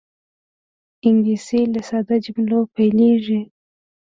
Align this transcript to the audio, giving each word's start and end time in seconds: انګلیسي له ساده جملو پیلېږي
انګلیسي 1.07 1.61
له 1.73 1.81
ساده 1.89 2.15
جملو 2.25 2.59
پیلېږي 2.73 3.41